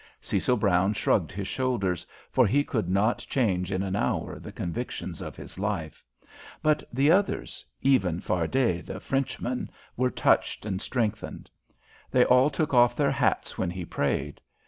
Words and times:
Cecil 0.19 0.57
Brown 0.57 0.93
shrugged 0.93 1.31
his 1.31 1.47
shoulders, 1.47 2.07
for 2.31 2.47
he 2.47 2.63
could 2.63 2.89
not 2.89 3.19
change 3.19 3.71
in 3.71 3.83
an 3.83 3.95
hour 3.95 4.39
the 4.39 4.51
convictions 4.51 5.21
of 5.21 5.35
his 5.35 5.59
life; 5.59 6.03
but 6.63 6.81
the 6.91 7.11
others, 7.11 7.63
even 7.83 8.19
Fardet, 8.19 8.87
the 8.87 8.99
Frenchman, 8.99 9.69
were 9.95 10.09
touched 10.09 10.65
and 10.65 10.81
strengthened. 10.81 11.51
They 12.09 12.25
all 12.25 12.49
took 12.49 12.73
off 12.73 12.95
their 12.95 13.11
hats 13.11 13.59
when 13.59 13.69
he 13.69 13.85
prayed. 13.85 14.41